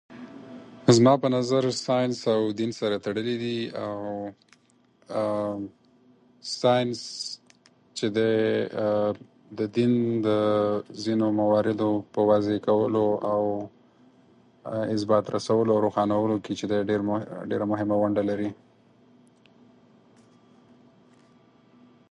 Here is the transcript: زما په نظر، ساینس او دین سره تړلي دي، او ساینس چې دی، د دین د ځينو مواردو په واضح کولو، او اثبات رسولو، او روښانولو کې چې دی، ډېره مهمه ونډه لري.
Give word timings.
زما 0.95 1.13
په 1.23 1.27
نظر، 1.35 1.63
ساینس 1.85 2.17
او 2.35 2.41
دین 2.59 2.71
سره 2.79 2.95
تړلي 3.05 3.35
دي، 3.43 3.59
او 3.85 3.95
ساینس 6.59 6.99
چې 7.97 8.07
دی، 8.15 8.35
د 9.59 9.59
دین 9.75 9.93
د 10.27 10.29
ځينو 11.03 11.27
مواردو 11.41 11.91
په 12.13 12.21
واضح 12.29 12.55
کولو، 12.67 13.07
او 13.31 13.41
اثبات 14.95 15.25
رسولو، 15.35 15.71
او 15.75 15.83
روښانولو 15.85 16.35
کې 16.43 16.51
چې 16.59 16.65
دی، 16.71 16.79
ډېره 17.51 17.65
مهمه 17.71 17.95
ونډه 18.01 18.23
لري. 18.29 18.49